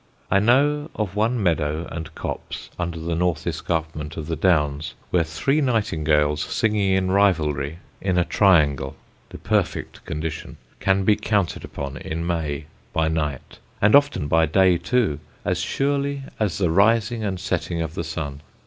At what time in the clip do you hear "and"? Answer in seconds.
1.91-2.15, 13.79-13.95, 17.23-17.39